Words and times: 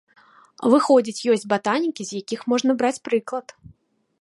Выходзіць, 0.73 1.25
ёсць 1.33 1.45
батанікі, 1.53 2.03
з 2.07 2.11
якіх 2.23 2.39
можна 2.55 2.71
браць 2.81 2.95
прыклад. 3.11 3.47